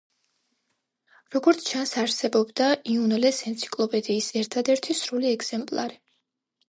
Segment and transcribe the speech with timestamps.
[1.35, 6.01] როგორც ჩანს, არსებობდა იუნლეს ენციკლოპედიის ერთადერთი სრული ეგზემპლარი.